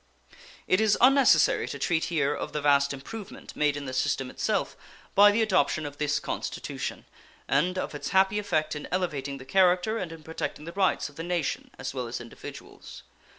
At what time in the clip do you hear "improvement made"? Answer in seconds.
2.91-3.77